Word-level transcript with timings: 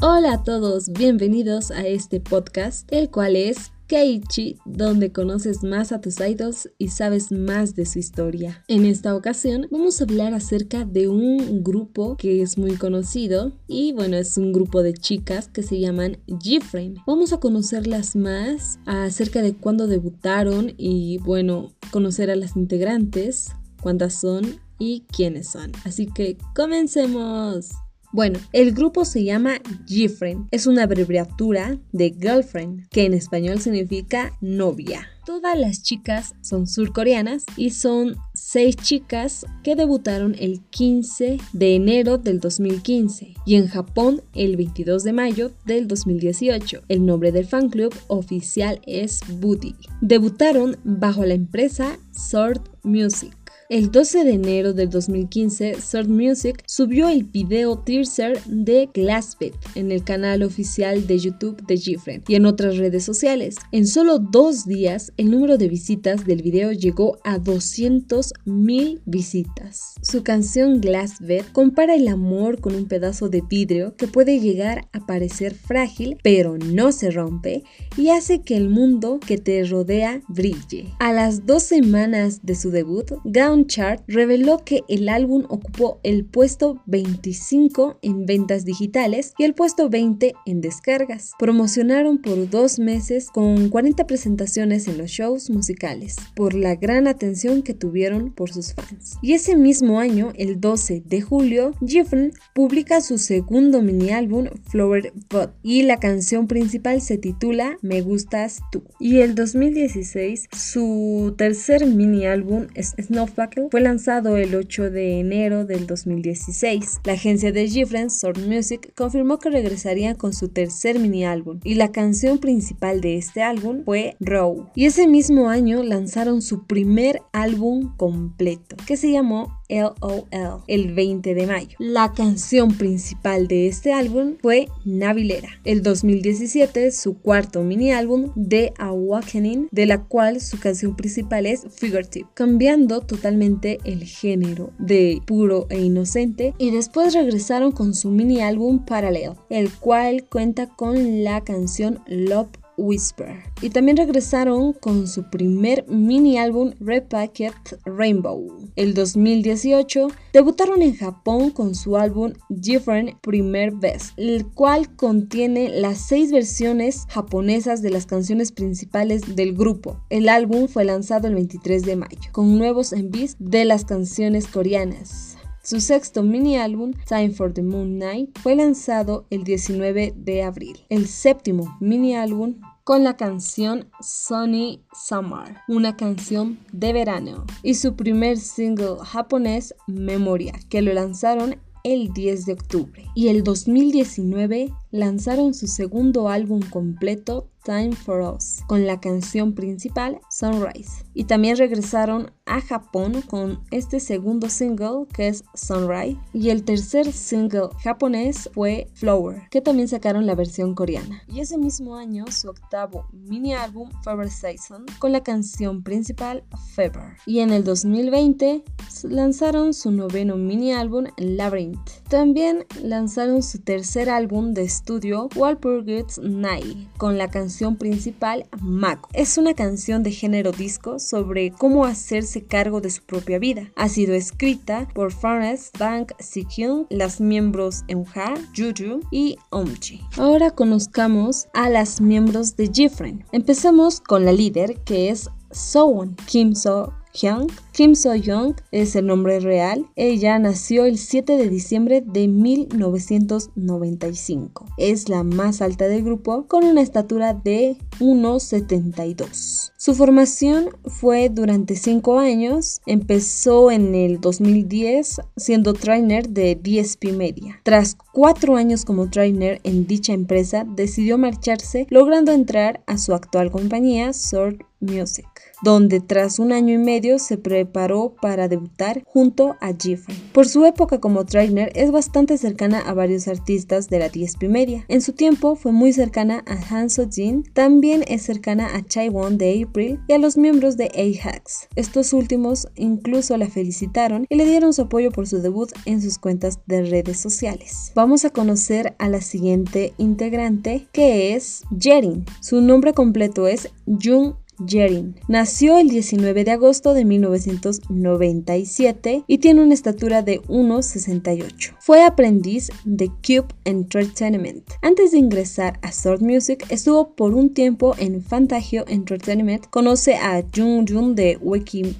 Hola 0.00 0.34
a 0.34 0.42
todos, 0.44 0.92
bienvenidos 0.92 1.72
a 1.72 1.84
este 1.84 2.20
podcast, 2.20 2.86
el 2.92 3.10
cual 3.10 3.34
es 3.34 3.72
Keiichi, 3.88 4.56
donde 4.64 5.10
conoces 5.10 5.64
más 5.64 5.90
a 5.90 6.00
tus 6.00 6.20
idols 6.20 6.70
y 6.78 6.90
sabes 6.90 7.32
más 7.32 7.74
de 7.74 7.84
su 7.84 7.98
historia. 7.98 8.62
En 8.68 8.84
esta 8.84 9.16
ocasión 9.16 9.66
vamos 9.72 10.00
a 10.00 10.04
hablar 10.04 10.34
acerca 10.34 10.84
de 10.84 11.08
un 11.08 11.64
grupo 11.64 12.16
que 12.16 12.42
es 12.42 12.58
muy 12.58 12.76
conocido 12.76 13.50
y 13.66 13.92
bueno, 13.92 14.16
es 14.16 14.38
un 14.38 14.52
grupo 14.52 14.84
de 14.84 14.94
chicas 14.94 15.48
que 15.48 15.64
se 15.64 15.80
llaman 15.80 16.18
G-Frame. 16.28 17.02
Vamos 17.04 17.32
a 17.32 17.40
conocerlas 17.40 18.14
más 18.14 18.78
acerca 18.86 19.42
de 19.42 19.56
cuándo 19.56 19.88
debutaron 19.88 20.74
y 20.76 21.18
bueno, 21.18 21.72
conocer 21.90 22.30
a 22.30 22.36
las 22.36 22.54
integrantes, 22.54 23.50
cuántas 23.82 24.14
son 24.14 24.60
y 24.78 25.06
quiénes 25.10 25.48
son. 25.48 25.72
Así 25.84 26.06
que 26.06 26.38
comencemos. 26.54 27.70
Bueno, 28.10 28.38
el 28.52 28.72
grupo 28.72 29.04
se 29.04 29.22
llama 29.22 29.60
Gfriend. 29.86 30.48
Es 30.50 30.66
una 30.66 30.84
abreviatura 30.84 31.78
de 31.92 32.10
girlfriend, 32.10 32.88
que 32.88 33.04
en 33.04 33.12
español 33.12 33.60
significa 33.60 34.32
novia. 34.40 35.06
Todas 35.26 35.58
las 35.58 35.82
chicas 35.82 36.34
son 36.40 36.66
surcoreanas 36.66 37.44
y 37.54 37.68
son 37.68 38.16
seis 38.32 38.76
chicas 38.76 39.44
que 39.62 39.76
debutaron 39.76 40.34
el 40.38 40.62
15 40.70 41.38
de 41.52 41.74
enero 41.74 42.16
del 42.16 42.40
2015 42.40 43.34
y 43.44 43.56
en 43.56 43.68
Japón 43.68 44.22
el 44.34 44.56
22 44.56 45.04
de 45.04 45.12
mayo 45.12 45.50
del 45.66 45.86
2018. 45.86 46.80
El 46.88 47.04
nombre 47.04 47.30
del 47.30 47.44
fan 47.44 47.68
club 47.68 47.94
oficial 48.06 48.80
es 48.86 49.20
Booty. 49.38 49.74
Debutaron 50.00 50.78
bajo 50.82 51.26
la 51.26 51.34
empresa 51.34 51.98
Sword 52.10 52.62
Music. 52.82 53.37
El 53.70 53.90
12 53.90 54.24
de 54.24 54.32
enero 54.32 54.72
del 54.72 54.88
2015, 54.88 55.78
Sword 55.82 56.08
Music 56.08 56.62
subió 56.64 57.10
el 57.10 57.24
video 57.24 57.78
teaser 57.78 58.42
de 58.46 58.88
Glassbit 58.94 59.52
en 59.74 59.92
el 59.92 60.02
canal 60.04 60.42
oficial 60.42 61.06
de 61.06 61.18
YouTube 61.18 61.62
de 61.66 61.76
Gfriend 61.76 62.24
y 62.28 62.36
en 62.36 62.46
otras 62.46 62.78
redes 62.78 63.04
sociales. 63.04 63.56
En 63.70 63.86
solo 63.86 64.20
dos 64.20 64.64
días, 64.64 65.12
el 65.18 65.30
número 65.30 65.58
de 65.58 65.68
visitas 65.68 66.24
del 66.24 66.40
video 66.40 66.72
llegó 66.72 67.18
a 67.24 67.36
200.000 67.36 69.02
visitas. 69.04 69.96
Su 70.00 70.22
canción 70.22 70.80
Glassbit 70.80 71.52
compara 71.52 71.94
el 71.94 72.08
amor 72.08 72.62
con 72.62 72.74
un 72.74 72.88
pedazo 72.88 73.28
de 73.28 73.42
vidrio 73.42 73.94
que 73.96 74.06
puede 74.06 74.40
llegar 74.40 74.88
a 74.94 75.04
parecer 75.04 75.52
frágil, 75.52 76.16
pero 76.22 76.56
no 76.56 76.90
se 76.90 77.10
rompe 77.10 77.64
y 77.98 78.08
hace 78.08 78.40
que 78.40 78.56
el 78.56 78.70
mundo 78.70 79.20
que 79.20 79.36
te 79.36 79.62
rodea 79.64 80.22
brille. 80.26 80.86
A 81.00 81.12
las 81.12 81.44
dos 81.44 81.64
semanas 81.64 82.46
de 82.46 82.54
su 82.54 82.70
debut, 82.70 83.12
Gaon 83.24 83.57
Chart 83.66 84.02
reveló 84.06 84.64
que 84.64 84.82
el 84.88 85.08
álbum 85.08 85.44
ocupó 85.48 86.00
el 86.02 86.24
puesto 86.24 86.82
25 86.86 87.98
en 88.02 88.26
ventas 88.26 88.64
digitales 88.64 89.34
y 89.38 89.44
el 89.44 89.54
puesto 89.54 89.88
20 89.88 90.34
en 90.46 90.60
descargas. 90.60 91.32
Promocionaron 91.38 92.18
por 92.18 92.48
dos 92.48 92.78
meses 92.78 93.28
con 93.30 93.68
40 93.68 94.06
presentaciones 94.06 94.88
en 94.88 94.98
los 94.98 95.10
shows 95.10 95.50
musicales 95.50 96.16
por 96.34 96.54
la 96.54 96.76
gran 96.76 97.06
atención 97.06 97.62
que 97.62 97.74
tuvieron 97.74 98.32
por 98.32 98.50
sus 98.50 98.74
fans. 98.74 99.16
Y 99.22 99.32
ese 99.32 99.56
mismo 99.56 100.00
año, 100.00 100.32
el 100.36 100.60
12 100.60 101.02
de 101.04 101.20
julio, 101.20 101.72
Jeffrey 101.86 102.30
publica 102.54 103.00
su 103.00 103.18
segundo 103.18 103.82
mini 103.82 104.10
álbum 104.10 104.46
Flower 104.68 105.12
Bud 105.30 105.48
y 105.62 105.82
la 105.82 105.98
canción 105.98 106.46
principal 106.46 107.00
se 107.00 107.18
titula 107.18 107.78
Me 107.82 108.02
gustas 108.02 108.60
tú. 108.70 108.82
Y 108.98 109.20
el 109.20 109.34
2016, 109.34 110.48
su 110.52 111.34
tercer 111.36 111.86
mini 111.86 112.26
álbum 112.26 112.66
Snowflake 112.76 113.47
fue 113.70 113.80
lanzado 113.80 114.36
el 114.36 114.54
8 114.54 114.90
de 114.90 115.20
enero 115.20 115.64
del 115.64 115.86
2016. 115.86 117.00
La 117.04 117.14
agencia 117.14 117.52
de 117.52 117.68
Gifren, 117.68 118.10
Sword 118.10 118.40
Music, 118.46 118.92
confirmó 118.96 119.38
que 119.38 119.50
regresarían 119.50 120.14
con 120.14 120.32
su 120.32 120.48
tercer 120.48 120.98
mini 120.98 121.24
álbum 121.24 121.60
y 121.64 121.74
la 121.74 121.92
canción 121.92 122.38
principal 122.38 123.00
de 123.00 123.16
este 123.16 123.42
álbum 123.42 123.82
fue 123.84 124.16
Row. 124.20 124.68
Y 124.74 124.86
ese 124.86 125.06
mismo 125.06 125.48
año 125.48 125.82
lanzaron 125.82 126.42
su 126.42 126.66
primer 126.66 127.20
álbum 127.32 127.96
completo, 127.96 128.76
que 128.86 128.96
se 128.96 129.10
llamó 129.10 129.57
LOL 129.68 130.24
el 130.66 130.94
20 130.94 131.34
de 131.34 131.46
mayo. 131.46 131.76
La 131.78 132.12
canción 132.12 132.76
principal 132.76 133.48
de 133.48 133.66
este 133.66 133.92
álbum 133.92 134.36
fue 134.40 134.68
Navilera. 134.84 135.48
El 135.64 135.82
2017, 135.82 136.90
su 136.90 137.18
cuarto 137.18 137.62
mini 137.62 137.92
álbum, 137.92 138.32
The 138.34 138.72
Awakening, 138.78 139.68
de 139.70 139.86
la 139.86 140.02
cual 140.04 140.40
su 140.40 140.58
canción 140.58 140.96
principal 140.96 141.46
es 141.46 141.66
Figurative, 141.70 142.28
cambiando 142.34 143.00
totalmente 143.00 143.78
el 143.84 144.04
género 144.04 144.72
de 144.78 145.20
puro 145.26 145.66
e 145.70 145.80
inocente. 145.80 146.54
Y 146.58 146.70
después 146.70 147.14
regresaron 147.14 147.72
con 147.72 147.94
su 147.94 148.10
mini 148.10 148.40
álbum 148.40 148.84
Parallel, 148.84 149.32
el 149.50 149.70
cual 149.72 150.24
cuenta 150.24 150.66
con 150.68 151.24
la 151.24 151.44
canción 151.44 152.00
Love 152.06 152.48
Whisper. 152.78 153.42
Y 153.60 153.70
también 153.70 153.98
regresaron 153.98 154.72
con 154.72 155.06
su 155.06 155.28
primer 155.28 155.84
mini 155.88 156.38
álbum 156.38 156.72
Repacket 156.80 157.78
Rainbow. 157.84 158.70
El 158.76 158.94
2018 158.94 160.08
debutaron 160.32 160.80
en 160.80 160.96
Japón 160.96 161.50
con 161.50 161.74
su 161.74 161.96
álbum 161.96 162.32
Different 162.48 163.20
Primer 163.20 163.72
Best, 163.72 164.12
el 164.16 164.46
cual 164.46 164.94
contiene 164.96 165.68
las 165.68 165.98
seis 165.98 166.32
versiones 166.32 167.04
japonesas 167.08 167.82
de 167.82 167.90
las 167.90 168.06
canciones 168.06 168.52
principales 168.52 169.36
del 169.36 169.54
grupo. 169.54 170.00
El 170.08 170.28
álbum 170.28 170.68
fue 170.68 170.84
lanzado 170.84 171.28
el 171.28 171.34
23 171.34 171.82
de 171.82 171.96
mayo, 171.96 172.30
con 172.32 172.56
nuevos 172.56 172.92
envíos 172.92 173.36
de 173.38 173.64
las 173.64 173.84
canciones 173.84 174.46
coreanas. 174.46 175.38
Su 175.68 175.80
sexto 175.80 176.22
mini 176.22 176.56
álbum, 176.56 176.94
Time 177.06 177.30
for 177.30 177.52
the 177.52 177.62
Moon 177.62 177.98
Night, 177.98 178.30
fue 178.38 178.54
lanzado 178.54 179.26
el 179.28 179.44
19 179.44 180.14
de 180.16 180.42
abril. 180.42 180.78
El 180.88 181.06
séptimo 181.06 181.76
mini 181.78 182.16
álbum 182.16 182.54
con 182.88 183.04
la 183.04 183.18
canción 183.18 183.86
Sunny 184.00 184.80
Summer, 184.94 185.58
una 185.68 185.94
canción 185.94 186.58
de 186.72 186.94
verano, 186.94 187.44
y 187.62 187.74
su 187.74 187.94
primer 187.94 188.38
single 188.38 188.96
japonés 189.04 189.74
Memoria, 189.86 190.54
que 190.70 190.80
lo 190.80 190.94
lanzaron 190.94 191.58
el 191.84 192.14
10 192.14 192.46
de 192.46 192.52
octubre. 192.54 193.04
Y 193.14 193.28
el 193.28 193.44
2019 193.44 194.72
lanzaron 194.90 195.54
su 195.54 195.66
segundo 195.66 196.28
álbum 196.28 196.60
completo, 196.60 197.48
Time 197.64 197.94
for 197.94 198.22
Us, 198.22 198.62
con 198.66 198.86
la 198.86 198.98
canción 198.98 199.54
principal 199.54 200.20
Sunrise. 200.30 201.04
Y 201.12 201.24
también 201.24 201.58
regresaron 201.58 202.30
a 202.46 202.62
Japón 202.62 203.20
con 203.20 203.60
este 203.70 204.00
segundo 204.00 204.48
single 204.48 205.06
que 205.12 205.28
es 205.28 205.44
Sunrise. 205.54 206.18
Y 206.32 206.48
el 206.48 206.64
tercer 206.64 207.12
single 207.12 207.68
japonés 207.82 208.48
fue 208.54 208.88
Flower, 208.94 209.42
que 209.50 209.60
también 209.60 209.88
sacaron 209.88 210.24
la 210.24 210.34
versión 210.34 210.74
coreana. 210.74 211.22
Y 211.28 211.40
ese 211.40 211.58
mismo 211.58 211.96
año 211.96 212.24
su 212.30 212.48
octavo 212.48 213.06
mini 213.12 213.52
álbum 213.52 213.90
Fever 214.02 214.30
Season 214.30 214.86
con 214.98 215.12
la 215.12 215.22
canción 215.22 215.82
principal 215.82 216.44
Fever. 216.74 217.18
Y 217.26 217.40
en 217.40 217.50
el 217.50 217.64
2020 217.64 218.64
lanzaron 219.04 219.74
su 219.74 219.90
noveno 219.90 220.36
mini 220.36 220.72
álbum 220.72 221.04
Labyrinth. 221.18 221.90
También 222.08 222.64
lanzaron 222.82 223.42
su 223.42 223.58
tercer 223.58 224.08
álbum 224.08 224.54
de 224.54 224.62
estudio 224.78 225.28
Walpurgis 225.34 226.18
Night 226.22 226.88
con 226.98 227.18
la 227.18 227.28
canción 227.28 227.76
principal 227.76 228.46
Mako. 228.60 229.08
Es 229.12 229.36
una 229.36 229.54
canción 229.54 230.04
de 230.04 230.12
género 230.12 230.52
disco 230.52 231.00
sobre 231.00 231.50
cómo 231.50 231.84
hacerse 231.84 232.44
cargo 232.44 232.80
de 232.80 232.90
su 232.90 233.02
propia 233.02 233.40
vida. 233.40 233.72
Ha 233.74 233.88
sido 233.88 234.14
escrita 234.14 234.86
por 234.94 235.12
Farnes, 235.12 235.72
Bank 235.78 236.12
Sikyung, 236.20 236.86
las 236.90 237.20
miembros 237.20 237.82
Eunha, 237.88 238.34
Juju 238.56 239.00
y 239.10 239.36
Omchi. 239.50 240.00
Ahora 240.16 240.52
conozcamos 240.52 241.48
a 241.54 241.68
las 241.68 242.00
miembros 242.00 242.56
de 242.56 242.70
Jifren. 242.72 243.24
Empezamos 243.32 244.00
con 244.00 244.24
la 244.24 244.32
líder 244.32 244.76
que 244.84 245.10
es 245.10 245.28
Sowon 245.50 246.14
Kim 246.26 246.54
So 246.54 246.92
Hyung. 247.12 247.50
Kim 247.72 247.94
So-young 247.94 248.54
es 248.72 248.96
el 248.96 249.06
nombre 249.06 249.38
real. 249.40 249.86
Ella 249.96 250.38
nació 250.38 250.84
el 250.84 250.98
7 250.98 251.36
de 251.36 251.48
diciembre 251.48 252.02
de 252.04 252.28
1995. 252.28 254.66
Es 254.76 255.08
la 255.08 255.22
más 255.22 255.62
alta 255.62 255.88
del 255.88 256.04
grupo 256.04 256.46
con 256.48 256.64
una 256.64 256.82
estatura 256.82 257.34
de 257.34 257.76
1,72. 258.00 259.72
Su 259.76 259.94
formación 259.94 260.70
fue 260.84 261.28
durante 261.28 261.76
5 261.76 262.18
años. 262.18 262.80
Empezó 262.86 263.70
en 263.70 263.94
el 263.94 264.20
2010 264.20 265.20
siendo 265.36 265.74
trainer 265.74 266.28
de 266.28 266.56
DSP 266.56 267.12
Media. 267.12 267.60
Tras 267.62 267.96
4 268.12 268.56
años 268.56 268.84
como 268.84 269.08
trainer 269.08 269.60
en 269.62 269.86
dicha 269.86 270.12
empresa, 270.12 270.64
decidió 270.64 271.16
marcharse 271.16 271.86
logrando 271.90 272.32
entrar 272.32 272.82
a 272.86 272.98
su 272.98 273.14
actual 273.14 273.52
compañía, 273.52 274.12
Sword 274.12 274.62
Music, 274.80 275.26
donde 275.62 276.00
tras 276.00 276.38
un 276.38 276.52
año 276.52 276.74
y 276.74 276.78
medio 276.78 277.18
se 277.18 277.38
preparó 277.38 278.14
para 278.20 278.48
debutar 278.48 279.02
junto 279.04 279.56
a 279.60 279.72
Jeffrey. 279.78 280.16
Por 280.32 280.48
su 280.48 280.64
época 280.64 281.00
como 281.00 281.24
trainer 281.24 281.72
es 281.74 281.90
bastante 281.90 282.38
cercana 282.38 282.80
a 282.80 282.94
varios 282.94 283.28
artistas 283.28 283.88
de 283.88 283.98
la 283.98 284.08
DSP 284.08 284.44
Media. 284.44 284.84
En 284.88 285.00
su 285.00 285.12
tiempo 285.12 285.56
fue 285.56 285.72
muy 285.72 285.92
cercana 285.92 286.44
a 286.46 286.54
Hanso 286.54 287.08
Jin, 287.10 287.44
también 287.52 288.04
es 288.08 288.22
cercana 288.22 288.74
a 288.74 288.84
Chaiwon 288.84 289.38
de 289.38 289.62
April 289.62 290.00
y 290.06 290.12
a 290.12 290.18
los 290.18 290.36
miembros 290.36 290.76
de 290.76 290.86
A-Hacks. 290.86 291.68
Estos 291.76 292.12
últimos 292.12 292.68
incluso 292.76 293.36
la 293.36 293.48
felicitaron 293.48 294.26
y 294.28 294.36
le 294.36 294.44
dieron 294.44 294.72
su 294.72 294.82
apoyo 294.82 295.10
por 295.10 295.26
su 295.26 295.40
debut 295.40 295.70
en 295.84 296.00
sus 296.00 296.18
cuentas 296.18 296.60
de 296.66 296.82
redes 296.82 297.18
sociales. 297.18 297.92
Vamos 297.94 298.24
a 298.24 298.30
conocer 298.30 298.94
a 298.98 299.08
la 299.08 299.20
siguiente 299.20 299.92
integrante 299.98 300.86
que 300.92 301.34
es 301.34 301.62
Jerin. 301.78 302.24
Su 302.40 302.60
nombre 302.60 302.92
completo 302.92 303.46
es 303.46 303.70
Jung 303.86 304.34
Jerin. 304.66 305.14
Nació 305.28 305.78
el 305.78 305.88
19 305.88 306.44
de 306.44 306.50
agosto 306.50 306.94
de 306.94 307.04
1997 307.04 309.24
y 309.26 309.38
tiene 309.38 309.62
una 309.62 309.74
estatura 309.74 310.22
de 310.22 310.40
1,68. 310.42 311.74
Fue 311.80 312.04
aprendiz 312.04 312.70
de 312.84 313.08
Cube 313.08 313.48
Entertainment. 313.64 314.64
Antes 314.82 315.12
de 315.12 315.18
ingresar 315.18 315.78
a 315.82 315.92
Sword 315.92 316.22
Music, 316.22 316.64
estuvo 316.68 317.14
por 317.14 317.34
un 317.34 317.54
tiempo 317.54 317.94
en 317.98 318.22
Fantagio 318.22 318.84
Entertainment. 318.88 319.66
Conoce 319.70 320.16
a 320.16 320.42
Jung 320.54 320.88
Jun 320.88 321.14
de 321.14 321.38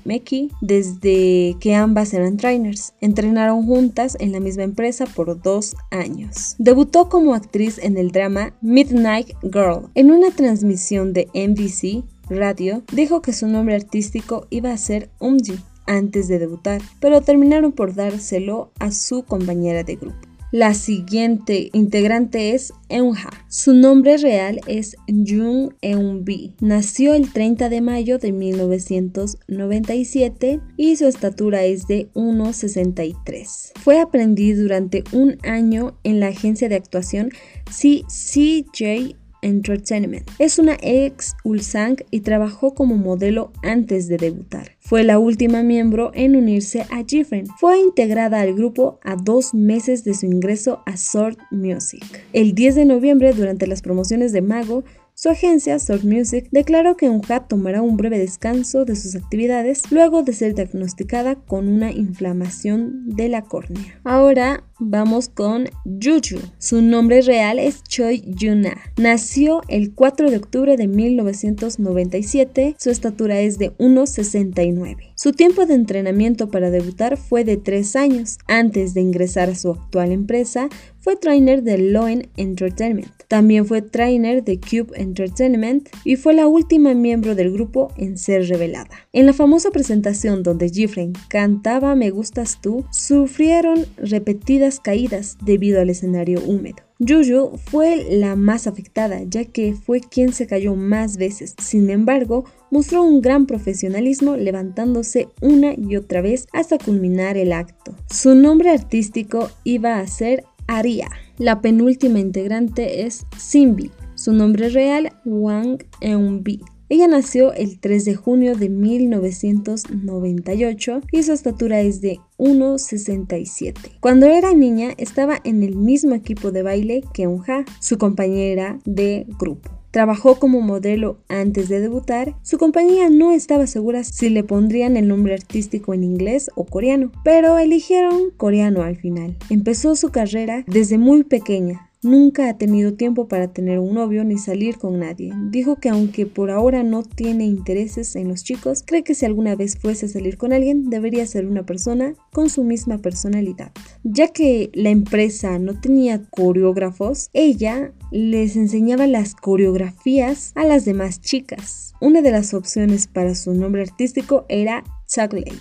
Meki 0.04 0.50
desde 0.60 1.56
que 1.60 1.74
ambas 1.74 2.14
eran 2.14 2.36
trainers. 2.36 2.94
Entrenaron 3.00 3.66
juntas 3.66 4.16
en 4.20 4.32
la 4.32 4.40
misma 4.40 4.64
empresa 4.64 5.06
por 5.06 5.40
dos 5.40 5.76
años. 5.90 6.56
Debutó 6.58 7.08
como 7.08 7.34
actriz 7.34 7.78
en 7.78 7.96
el 7.96 8.10
drama 8.10 8.54
Midnight 8.60 9.28
Girl 9.42 9.88
en 9.94 10.10
una 10.10 10.30
transmisión 10.30 11.12
de 11.12 11.28
NBC 11.34 12.04
Radio, 12.30 12.82
dijo 12.92 13.22
que 13.22 13.32
su 13.32 13.46
nombre 13.46 13.74
artístico 13.74 14.46
iba 14.50 14.72
a 14.72 14.76
ser 14.76 15.10
Umji 15.18 15.58
antes 15.86 16.28
de 16.28 16.38
debutar, 16.38 16.82
pero 17.00 17.22
terminaron 17.22 17.72
por 17.72 17.94
dárselo 17.94 18.70
a 18.78 18.92
su 18.92 19.24
compañera 19.24 19.84
de 19.84 19.96
grupo. 19.96 20.28
La 20.50 20.72
siguiente 20.72 21.68
integrante 21.74 22.54
es 22.54 22.72
Eunha. 22.88 23.28
Su 23.48 23.74
nombre 23.74 24.16
real 24.16 24.62
es 24.66 24.96
Jung 25.06 25.74
Eunbi. 25.82 26.54
Nació 26.60 27.12
el 27.12 27.30
30 27.30 27.68
de 27.68 27.82
mayo 27.82 28.18
de 28.18 28.32
1997 28.32 30.62
y 30.78 30.96
su 30.96 31.06
estatura 31.06 31.64
es 31.64 31.86
de 31.86 32.08
1,63. 32.14 33.72
Fue 33.78 34.00
aprendiz 34.00 34.58
durante 34.58 35.04
un 35.12 35.36
año 35.42 35.98
en 36.02 36.18
la 36.18 36.28
agencia 36.28 36.70
de 36.70 36.76
actuación 36.76 37.28
CCJ 37.66 39.18
Entertainment. 39.42 40.28
Es 40.38 40.58
una 40.58 40.76
ex 40.80 41.34
Ulsang 41.44 41.96
y 42.10 42.20
trabajó 42.20 42.74
como 42.74 42.96
modelo 42.96 43.52
antes 43.62 44.08
de 44.08 44.16
debutar. 44.16 44.72
Fue 44.80 45.04
la 45.04 45.18
última 45.18 45.62
miembro 45.62 46.10
en 46.14 46.36
unirse 46.36 46.82
a 46.90 47.04
Jiffen. 47.06 47.46
Fue 47.58 47.78
integrada 47.78 48.40
al 48.40 48.54
grupo 48.54 48.98
a 49.02 49.16
dos 49.16 49.54
meses 49.54 50.04
de 50.04 50.14
su 50.14 50.26
ingreso 50.26 50.82
a 50.86 50.96
Sword 50.96 51.36
Music. 51.50 52.04
El 52.32 52.54
10 52.54 52.74
de 52.74 52.84
noviembre, 52.84 53.32
durante 53.32 53.66
las 53.66 53.82
promociones 53.82 54.32
de 54.32 54.42
Mago, 54.42 54.84
su 55.20 55.30
agencia, 55.30 55.80
Sword 55.80 56.04
Music, 56.04 56.46
declaró 56.52 56.96
que 56.96 57.10
Unha 57.10 57.48
tomará 57.48 57.82
un 57.82 57.96
breve 57.96 58.22
descanso 58.22 58.84
de 58.84 58.94
sus 58.94 59.16
actividades 59.16 59.90
luego 59.90 60.22
de 60.22 60.32
ser 60.32 60.54
diagnosticada 60.54 61.34
con 61.34 61.66
una 61.66 61.90
inflamación 61.90 63.02
de 63.16 63.28
la 63.28 63.42
córnea. 63.42 63.98
Ahora 64.04 64.62
vamos 64.78 65.28
con 65.28 65.70
Juju. 65.84 66.38
Su 66.58 66.82
nombre 66.82 67.22
real 67.22 67.58
es 67.58 67.82
Choi 67.82 68.22
Yuna. 68.26 68.78
Nació 68.96 69.62
el 69.66 69.92
4 69.92 70.30
de 70.30 70.36
octubre 70.36 70.76
de 70.76 70.86
1997. 70.86 72.76
Su 72.78 72.90
estatura 72.90 73.40
es 73.40 73.58
de 73.58 73.76
1,69. 73.78 75.14
Su 75.16 75.32
tiempo 75.32 75.66
de 75.66 75.74
entrenamiento 75.74 76.48
para 76.48 76.70
debutar 76.70 77.16
fue 77.16 77.42
de 77.42 77.56
3 77.56 77.96
años. 77.96 78.38
Antes 78.46 78.94
de 78.94 79.00
ingresar 79.00 79.50
a 79.50 79.56
su 79.56 79.72
actual 79.72 80.12
empresa, 80.12 80.68
fue 81.00 81.16
trainer 81.16 81.62
de 81.62 81.78
Loen 81.78 82.28
Entertainment. 82.36 83.10
También 83.28 83.66
fue 83.66 83.82
trainer 83.82 84.42
de 84.42 84.58
Cube 84.58 84.92
Entertainment 84.94 85.88
y 86.04 86.16
fue 86.16 86.32
la 86.32 86.46
última 86.46 86.94
miembro 86.94 87.34
del 87.34 87.52
grupo 87.52 87.92
en 87.96 88.16
ser 88.16 88.48
revelada. 88.48 88.90
En 89.12 89.26
la 89.26 89.34
famosa 89.34 89.70
presentación 89.70 90.42
donde 90.42 90.70
Jeffrey 90.70 91.12
cantaba 91.28 91.94
Me 91.94 92.10
gustas 92.10 92.60
tú, 92.60 92.86
sufrieron 92.90 93.84
repetidas 93.98 94.80
caídas 94.80 95.36
debido 95.44 95.80
al 95.80 95.90
escenario 95.90 96.40
húmedo. 96.40 96.88
Juju 97.00 97.58
fue 97.58 98.06
la 98.10 98.34
más 98.34 98.66
afectada, 98.66 99.22
ya 99.22 99.44
que 99.44 99.74
fue 99.74 100.00
quien 100.00 100.32
se 100.32 100.48
cayó 100.48 100.74
más 100.74 101.16
veces. 101.16 101.54
Sin 101.62 101.90
embargo, 101.90 102.44
mostró 102.70 103.04
un 103.04 103.20
gran 103.20 103.46
profesionalismo 103.46 104.36
levantándose 104.36 105.28
una 105.40 105.74
y 105.74 105.94
otra 105.96 106.22
vez 106.22 106.48
hasta 106.52 106.78
culminar 106.78 107.36
el 107.36 107.52
acto. 107.52 107.94
Su 108.10 108.34
nombre 108.34 108.70
artístico 108.70 109.48
iba 109.62 110.00
a 110.00 110.06
ser 110.08 110.44
Aria. 110.68 111.10
La 111.38 111.60
penúltima 111.60 112.20
integrante 112.20 113.06
es 113.06 113.26
Simbi. 113.36 113.90
Su 114.14 114.32
nombre 114.32 114.68
real, 114.68 115.12
Wang 115.24 115.82
Eunbi. 116.00 116.60
Ella 116.90 117.06
nació 117.06 117.52
el 117.52 117.80
3 117.80 118.02
de 118.04 118.14
junio 118.14 118.56
de 118.56 118.68
1998 118.68 121.00
y 121.12 121.22
su 121.22 121.32
estatura 121.32 121.80
es 121.80 122.00
de 122.00 122.18
1,67. 122.38 123.98
Cuando 124.00 124.26
era 124.26 124.52
niña 124.54 124.94
estaba 124.96 125.38
en 125.44 125.62
el 125.62 125.76
mismo 125.76 126.14
equipo 126.14 126.50
de 126.50 126.62
baile 126.62 127.04
que 127.12 127.28
Unha, 127.28 127.66
su 127.80 127.98
compañera 127.98 128.78
de 128.84 129.26
grupo. 129.38 129.77
Trabajó 129.90 130.38
como 130.38 130.60
modelo 130.60 131.18
antes 131.28 131.68
de 131.68 131.80
debutar. 131.80 132.34
Su 132.42 132.58
compañía 132.58 133.08
no 133.08 133.32
estaba 133.32 133.66
segura 133.66 134.04
si 134.04 134.28
le 134.28 134.44
pondrían 134.44 134.96
el 134.96 135.08
nombre 135.08 135.34
artístico 135.34 135.94
en 135.94 136.04
inglés 136.04 136.50
o 136.54 136.64
coreano, 136.64 137.10
pero 137.24 137.58
eligieron 137.58 138.30
coreano 138.36 138.82
al 138.82 138.96
final. 138.96 139.36
Empezó 139.50 139.96
su 139.96 140.10
carrera 140.10 140.64
desde 140.66 140.98
muy 140.98 141.24
pequeña, 141.24 141.87
Nunca 142.02 142.48
ha 142.48 142.56
tenido 142.56 142.94
tiempo 142.94 143.26
para 143.26 143.52
tener 143.52 143.80
un 143.80 143.94
novio 143.94 144.22
ni 144.22 144.38
salir 144.38 144.78
con 144.78 145.00
nadie. 145.00 145.32
Dijo 145.50 145.76
que 145.76 145.88
aunque 145.88 146.26
por 146.26 146.52
ahora 146.52 146.84
no 146.84 147.02
tiene 147.02 147.44
intereses 147.44 148.14
en 148.14 148.28
los 148.28 148.44
chicos, 148.44 148.84
cree 148.86 149.02
que 149.02 149.14
si 149.14 149.26
alguna 149.26 149.56
vez 149.56 149.76
fuese 149.76 150.06
a 150.06 150.08
salir 150.08 150.36
con 150.36 150.52
alguien, 150.52 150.90
debería 150.90 151.26
ser 151.26 151.46
una 151.46 151.66
persona 151.66 152.14
con 152.32 152.50
su 152.50 152.62
misma 152.62 152.98
personalidad. 152.98 153.72
Ya 154.04 154.28
que 154.28 154.70
la 154.74 154.90
empresa 154.90 155.58
no 155.58 155.80
tenía 155.80 156.22
coreógrafos, 156.30 157.30
ella 157.32 157.92
les 158.12 158.54
enseñaba 158.54 159.08
las 159.08 159.34
coreografías 159.34 160.52
a 160.54 160.64
las 160.64 160.84
demás 160.84 161.20
chicas. 161.20 161.94
Una 162.00 162.22
de 162.22 162.30
las 162.30 162.54
opciones 162.54 163.08
para 163.08 163.34
su 163.34 163.54
nombre 163.54 163.82
artístico 163.82 164.46
era 164.48 164.84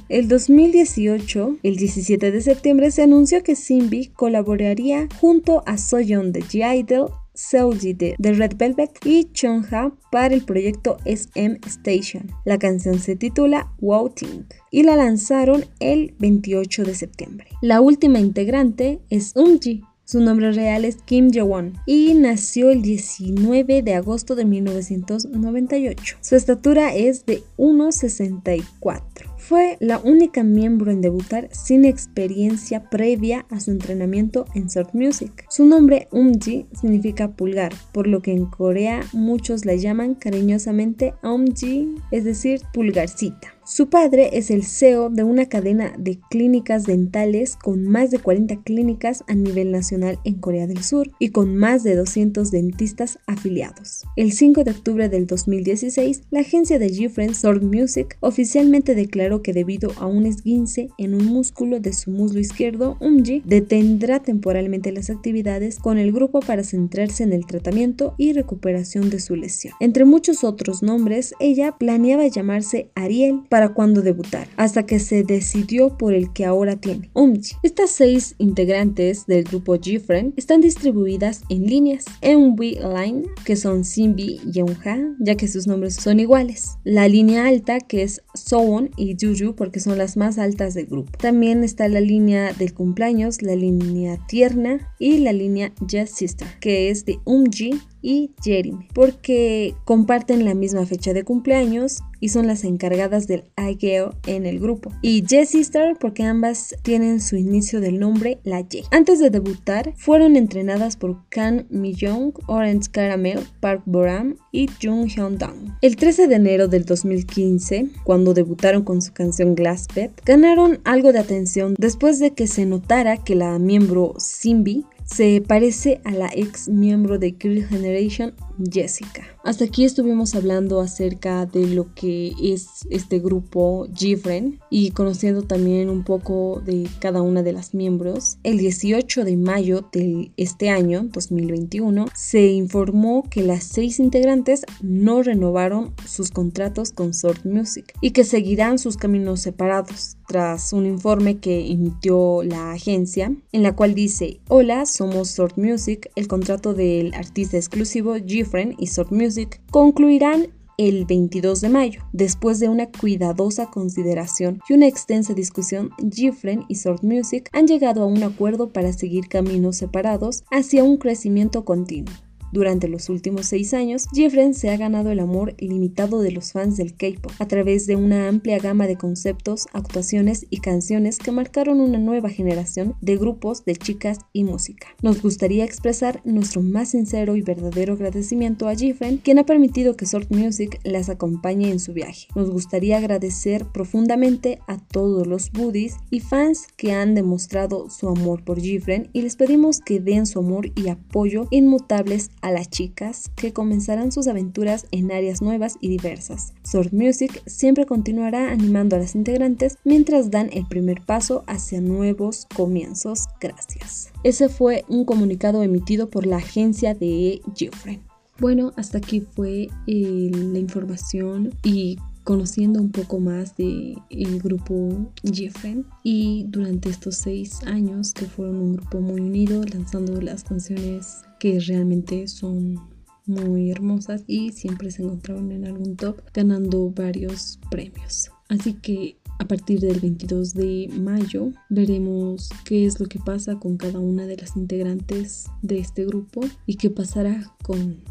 el 0.09 0.27
2018, 0.27 1.57
el 1.63 1.75
17 1.77 2.31
de 2.31 2.41
septiembre, 2.41 2.91
se 2.91 3.03
anunció 3.03 3.43
que 3.43 3.55
Simbi 3.55 4.07
colaboraría 4.07 5.07
junto 5.21 5.63
a 5.65 5.77
Soyeon 5.77 6.33
de 6.33 6.41
G-Idol 6.41 7.11
Seoji 7.33 7.93
de, 7.93 8.15
Red 8.19 8.57
Velvet 8.57 8.99
y 9.05 9.31
Chonha 9.31 9.93
para 10.11 10.33
el 10.33 10.43
proyecto 10.43 10.97
SM 11.05 11.59
Station. 11.67 12.31
La 12.45 12.57
canción 12.57 12.99
se 12.99 13.15
titula 13.15 13.71
Wouting 13.79 14.47
y 14.71 14.83
la 14.83 14.95
lanzaron 14.95 15.63
el 15.79 16.15
28 16.19 16.83
de 16.83 16.95
septiembre. 16.95 17.47
La 17.61 17.79
última 17.79 18.19
integrante 18.19 18.99
es 19.09 19.33
Unji, 19.35 19.83
su 20.03 20.21
nombre 20.21 20.53
real 20.53 20.85
es 20.85 20.97
Kim 21.03 21.31
Je-won 21.31 21.73
y 21.85 22.13
nació 22.13 22.71
el 22.71 22.81
19 22.81 23.81
de 23.81 23.93
agosto 23.93 24.35
de 24.35 24.45
1998. 24.45 26.17
Su 26.21 26.35
estatura 26.37 26.95
es 26.95 27.25
de 27.25 27.43
1,64. 27.57 29.36
Fue 29.47 29.77
la 29.79 29.99
única 29.99 30.43
miembro 30.43 30.91
en 30.91 30.99
debutar 30.99 31.47
sin 31.53 31.85
experiencia 31.85 32.89
previa 32.89 33.45
a 33.49 33.61
su 33.61 33.71
entrenamiento 33.71 34.43
en 34.53 34.69
Sword 34.69 34.89
Music. 34.91 35.45
Su 35.49 35.63
nombre 35.63 36.09
Umji 36.11 36.65
significa 36.73 37.31
pulgar, 37.31 37.71
por 37.93 38.07
lo 38.07 38.21
que 38.21 38.33
en 38.33 38.47
Corea 38.47 39.05
muchos 39.13 39.63
la 39.63 39.75
llaman 39.75 40.15
cariñosamente 40.15 41.13
Umji, 41.23 41.95
es 42.11 42.25
decir, 42.25 42.59
pulgarcita. 42.73 43.57
Su 43.69 43.89
padre 43.89 44.29
es 44.31 44.49
el 44.49 44.63
CEO 44.63 45.09
de 45.09 45.25
una 45.25 45.47
cadena 45.47 45.93
de 45.97 46.21
clínicas 46.29 46.85
dentales 46.85 47.57
con 47.57 47.83
más 47.83 48.11
de 48.11 48.19
40 48.19 48.63
clínicas 48.63 49.25
a 49.27 49.33
nivel 49.33 49.73
nacional 49.73 50.19
en 50.23 50.35
Corea 50.35 50.67
del 50.67 50.83
Sur 50.85 51.11
y 51.19 51.31
con 51.31 51.57
más 51.57 51.83
de 51.83 51.97
200 51.97 52.49
dentistas 52.49 53.19
afiliados. 53.27 54.05
El 54.15 54.31
5 54.31 54.63
de 54.63 54.71
octubre 54.71 55.09
del 55.09 55.27
2016, 55.27 56.23
la 56.31 56.39
agencia 56.39 56.79
de 56.79 56.87
G-Friend 56.87 57.33
Sword 57.33 57.61
Music 57.63 58.17
oficialmente 58.21 58.95
declaró 58.95 59.36
que 59.41 59.53
debido 59.53 59.91
a 59.97 60.05
un 60.05 60.25
esguince 60.25 60.89
en 60.97 61.13
un 61.13 61.25
músculo 61.25 61.79
de 61.79 61.93
su 61.93 62.11
muslo 62.11 62.39
izquierdo, 62.39 62.97
Umji 62.99 63.41
detendrá 63.45 64.21
temporalmente 64.21 64.91
las 64.91 65.09
actividades 65.09 65.79
con 65.79 65.97
el 65.97 66.11
grupo 66.11 66.39
para 66.39 66.63
centrarse 66.63 67.23
en 67.23 67.33
el 67.33 67.45
tratamiento 67.45 68.15
y 68.17 68.33
recuperación 68.33 69.09
de 69.09 69.19
su 69.19 69.35
lesión. 69.35 69.73
Entre 69.79 70.05
muchos 70.05 70.43
otros 70.43 70.83
nombres, 70.83 71.33
ella 71.39 71.73
planeaba 71.77 72.27
llamarse 72.27 72.91
Ariel 72.95 73.41
para 73.49 73.73
cuándo 73.73 74.01
debutar, 74.01 74.47
hasta 74.57 74.85
que 74.85 74.99
se 74.99 75.23
decidió 75.23 75.97
por 75.97 76.13
el 76.13 76.33
que 76.33 76.45
ahora 76.45 76.77
tiene, 76.77 77.09
UMG. 77.13 77.57
Estas 77.63 77.91
seis 77.91 78.35
integrantes 78.37 79.25
del 79.25 79.43
grupo 79.43 79.73
GFriend 79.77 80.33
están 80.37 80.61
distribuidas 80.61 81.43
en 81.49 81.65
líneas 81.65 82.05
MV 82.21 82.59
Line, 82.59 83.23
que 83.45 83.55
son 83.55 83.83
Simbi 83.83 84.39
y 84.53 84.59
Eunha, 84.59 85.15
ya 85.19 85.35
que 85.35 85.47
sus 85.47 85.67
nombres 85.67 85.95
son 85.95 86.19
iguales. 86.19 86.77
La 86.83 87.07
línea 87.07 87.47
alta, 87.47 87.79
que 87.79 88.03
es 88.03 88.21
Sowon 88.33 88.91
y 88.97 89.15
Juju, 89.27 89.55
porque 89.55 89.79
son 89.79 89.97
las 89.97 90.17
más 90.17 90.37
altas 90.37 90.73
del 90.73 90.87
grupo. 90.87 91.11
También 91.17 91.63
está 91.63 91.87
la 91.87 92.01
línea 92.01 92.53
del 92.53 92.73
cumpleaños, 92.73 93.41
la 93.41 93.55
línea 93.55 94.17
tierna 94.27 94.93
y 94.99 95.19
la 95.19 95.33
línea 95.33 95.73
Just 95.79 96.15
Sister, 96.15 96.47
que 96.59 96.89
es 96.89 97.05
de 97.05 97.19
UMG 97.25 97.79
y 98.01 98.31
Jeremy, 98.43 98.87
porque 98.93 99.75
comparten 99.85 100.45
la 100.45 100.53
misma 100.53 100.85
fecha 100.85 101.13
de 101.13 101.23
cumpleaños 101.23 101.99
y 102.19 102.29
son 102.29 102.47
las 102.47 102.63
encargadas 102.63 103.27
del 103.27 103.43
IGEO 103.57 104.15
en 104.25 104.45
el 104.45 104.59
grupo. 104.59 104.91
Y 105.01 105.23
Jessie 105.27 105.61
Star 105.61 105.97
porque 105.99 106.23
ambas 106.23 106.75
tienen 106.81 107.21
su 107.21 107.35
inicio 107.35 107.79
del 107.81 107.99
nombre 107.99 108.39
la 108.43 108.57
J. 108.57 108.87
Antes 108.91 109.19
de 109.19 109.29
debutar, 109.29 109.93
fueron 109.97 110.35
entrenadas 110.35 110.95
por 110.95 111.27
Kang 111.29 111.65
Mi-young, 111.69 112.33
Orange 112.47 112.89
Caramel, 112.91 113.39
Park 113.59 113.83
Boram 113.85 114.37
y 114.51 114.67
Jung 114.81 115.07
Hyun-dong. 115.07 115.77
El 115.81 115.95
13 115.95 116.27
de 116.27 116.35
enero 116.35 116.67
del 116.67 116.85
2015, 116.85 117.89
cuando 118.03 118.33
debutaron 118.33 118.83
con 118.83 119.01
su 119.01 119.13
canción 119.13 119.55
Glass 119.55 119.87
Pet, 119.93 120.11
ganaron 120.25 120.79
algo 120.83 121.11
de 121.11 121.19
atención 121.19 121.75
después 121.77 122.19
de 122.19 122.31
que 122.31 122.47
se 122.47 122.65
notara 122.65 123.17
que 123.17 123.35
la 123.35 123.59
miembro 123.59 124.13
Simbi 124.17 124.85
se 125.07 125.41
parece 125.41 126.01
a 126.03 126.11
la 126.11 126.29
ex 126.33 126.67
miembro 126.69 127.17
de 127.17 127.35
Girl 127.39 127.65
Generation, 127.65 128.35
Jessica. 128.57 129.23
Hasta 129.43 129.65
aquí 129.65 129.85
estuvimos 129.85 130.35
hablando 130.35 130.81
acerca 130.81 131.45
de 131.45 131.67
lo 131.67 131.93
que 131.93 132.33
es 132.41 132.67
este 132.89 133.19
grupo 133.19 133.87
Gifren 133.93 134.59
y 134.69 134.91
conociendo 134.91 135.43
también 135.43 135.89
un 135.89 136.03
poco 136.03 136.61
de 136.65 136.87
cada 136.99 137.21
una 137.21 137.43
de 137.43 137.53
las 137.53 137.73
miembros. 137.73 138.37
El 138.43 138.57
18 138.57 139.23
de 139.23 139.37
mayo 139.37 139.87
de 139.91 140.31
este 140.37 140.69
año, 140.69 141.07
2021, 141.11 142.07
se 142.13 142.47
informó 142.47 143.23
que 143.29 143.41
las 143.41 143.63
seis 143.63 143.99
integrantes 143.99 144.63
no 144.81 145.21
renovaron 145.21 145.93
sus 146.05 146.31
contratos 146.31 146.91
con 146.91 147.13
Sword 147.13 147.45
Music 147.45 147.93
y 148.01 148.11
que 148.11 148.23
seguirán 148.23 148.79
sus 148.79 148.97
caminos 148.97 149.41
separados 149.41 150.17
tras 150.27 150.73
un 150.73 150.85
informe 150.85 151.37
que 151.37 151.71
emitió 151.71 152.43
la 152.43 152.73
agencia 152.73 153.33
en 153.53 153.63
la 153.63 153.75
cual 153.75 153.95
dice, 153.95 154.41
hola, 154.49 154.85
somos 154.85 155.29
Sword 155.29 155.53
Music, 155.57 156.11
el 156.15 156.27
contrato 156.27 156.73
del 156.73 157.13
artista 157.13 157.55
exclusivo 157.55 158.15
Gifren 158.15 158.46
y 158.77 158.87
Sword 158.87 159.11
Music 159.11 159.61
concluirán 159.71 160.47
el 160.77 161.05
22 161.05 161.61
de 161.61 161.69
mayo. 161.69 162.01
Después 162.13 162.59
de 162.59 162.69
una 162.69 162.89
cuidadosa 162.89 163.67
consideración 163.67 164.61
y 164.69 164.73
una 164.73 164.87
extensa 164.87 165.33
discusión, 165.33 165.89
Gifren 166.11 166.65
y 166.67 166.75
Sword 166.75 167.03
Music 167.03 167.49
han 167.51 167.67
llegado 167.67 168.03
a 168.03 168.05
un 168.05 168.23
acuerdo 168.23 168.71
para 168.71 168.93
seguir 168.93 169.27
caminos 169.27 169.77
separados 169.77 170.43
hacia 170.51 170.83
un 170.83 170.97
crecimiento 170.97 171.65
continuo. 171.65 172.13
Durante 172.51 172.87
los 172.87 173.09
últimos 173.09 173.47
seis 173.47 173.73
años, 173.73 174.05
Jeffren 174.13 174.53
se 174.53 174.69
ha 174.69 174.77
ganado 174.77 175.11
el 175.11 175.19
amor 175.19 175.55
ilimitado 175.57 176.21
de 176.21 176.31
los 176.31 176.53
fans 176.53 176.77
del 176.77 176.95
K-pop 176.95 177.31
a 177.39 177.47
través 177.47 177.87
de 177.87 177.95
una 177.95 178.27
amplia 178.27 178.57
gama 178.59 178.87
de 178.87 178.97
conceptos, 178.97 179.67
actuaciones 179.73 180.45
y 180.49 180.57
canciones 180.57 181.19
que 181.19 181.31
marcaron 181.31 181.81
una 181.81 181.97
nueva 181.97 182.29
generación 182.29 182.95
de 183.01 183.17
grupos 183.17 183.65
de 183.65 183.75
chicas 183.75 184.19
y 184.33 184.43
música. 184.43 184.87
Nos 185.01 185.21
gustaría 185.21 185.65
expresar 185.65 186.21
nuestro 186.23 186.61
más 186.61 186.89
sincero 186.91 187.35
y 187.35 187.41
verdadero 187.41 187.93
agradecimiento 187.93 188.67
a 188.67 188.75
Jeffren, 188.75 189.17
quien 189.17 189.39
ha 189.39 189.45
permitido 189.45 189.95
que 189.95 190.05
Sword 190.05 190.27
Music 190.29 190.79
las 190.83 191.09
acompañe 191.09 191.69
en 191.69 191.79
su 191.79 191.93
viaje. 191.93 192.27
Nos 192.35 192.49
gustaría 192.49 192.97
agradecer 192.97 193.65
profundamente 193.65 194.59
a 194.67 194.77
todos 194.77 195.27
los 195.27 195.51
buddies 195.51 195.95
y 196.09 196.21
fans 196.21 196.67
que 196.77 196.93
han 196.93 197.15
demostrado 197.15 197.89
su 197.89 198.07
amor 198.07 198.43
por 198.43 198.61
Jeffren 198.61 199.09
y 199.13 199.21
les 199.21 199.35
pedimos 199.35 199.79
que 199.79 199.99
den 199.99 200.25
su 200.25 200.39
amor 200.39 200.71
y 200.75 200.89
apoyo 200.89 201.47
inmutables 201.51 202.31
a 202.41 202.46
las 202.51 202.69
chicas 202.69 203.31
que 203.35 203.53
comenzarán 203.53 204.11
sus 204.11 204.27
aventuras 204.27 204.85
en 204.91 205.11
áreas 205.11 205.41
nuevas 205.41 205.77
y 205.81 205.89
diversas. 205.89 206.53
Sword 206.63 206.93
Music 206.93 207.41
siempre 207.45 207.85
continuará 207.85 208.51
animando 208.51 208.95
a 208.95 208.99
las 208.99 209.15
integrantes 209.15 209.77
mientras 209.83 210.31
dan 210.31 210.49
el 210.53 210.65
primer 210.67 211.01
paso 211.01 211.43
hacia 211.47 211.81
nuevos 211.81 212.47
comienzos. 212.55 213.25
Gracias. 213.39 214.11
Ese 214.23 214.49
fue 214.49 214.85
un 214.87 215.05
comunicado 215.05 215.63
emitido 215.63 216.09
por 216.09 216.25
la 216.25 216.37
agencia 216.37 216.93
de 216.93 217.41
Geoffrey. 217.55 217.99
Bueno, 218.39 218.71
hasta 218.75 218.99
aquí 218.99 219.21
fue 219.21 219.69
eh, 219.87 220.31
la 220.31 220.59
información 220.59 221.53
y 221.63 221.97
conociendo 222.27 222.81
un 222.81 222.91
poco 222.91 223.21
más 223.21 223.55
del 223.55 223.97
el 224.09 224.41
grupo 224.41 225.13
Jeffrey 225.23 225.85
y 226.03 226.43
durante 226.49 226.89
estos 226.89 227.15
seis 227.15 227.63
años 227.65 228.13
que 228.13 228.25
fueron 228.25 228.57
un 228.57 228.73
grupo 228.73 228.99
muy 228.99 229.21
unido 229.21 229.63
lanzando 229.63 230.19
las 230.19 230.43
canciones 230.43 231.21
que 231.39 231.57
realmente 231.61 232.27
son 232.27 232.81
muy 233.27 233.71
hermosas 233.71 234.25
y 234.27 234.51
siempre 234.51 234.91
se 234.91 235.03
encontraron 235.03 235.53
en 235.53 235.67
algún 235.67 235.95
top 235.95 236.19
ganando 236.33 236.91
varios 236.91 237.61
premios. 237.71 238.29
Así 238.49 238.73
que 238.73 239.15
a 239.39 239.45
partir 239.45 239.79
del 239.79 240.01
22 240.01 240.53
de 240.53 240.89
mayo 240.99 241.53
veremos 241.69 242.49
qué 242.65 242.85
es 242.85 242.99
lo 242.99 243.05
que 243.05 243.19
pasa 243.19 243.55
con 243.55 243.77
cada 243.77 243.99
una 243.99 244.27
de 244.27 244.35
las 244.35 244.57
integrantes 244.57 245.45
de 245.61 245.79
este 245.79 246.05
grupo 246.05 246.41
y 246.65 246.75
qué 246.75 246.89
pasará 246.89 247.55
con 247.63 248.01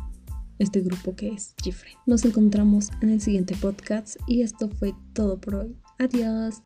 este 0.58 0.80
grupo 0.80 1.14
que 1.14 1.28
es 1.28 1.54
Jeffrey. 1.62 1.94
Nos 2.06 2.24
encontramos 2.24 2.90
en 3.00 3.10
el 3.10 3.20
siguiente 3.20 3.54
podcast 3.56 4.16
y 4.26 4.42
esto 4.42 4.68
fue 4.68 4.94
todo 5.12 5.40
por 5.40 5.56
hoy. 5.56 5.76
Adiós. 5.98 6.65